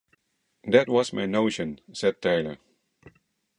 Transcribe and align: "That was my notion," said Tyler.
"That 0.63 0.89
was 0.89 1.13
my 1.13 1.27
notion," 1.27 1.79
said 1.93 2.23
Tyler. 2.23 2.57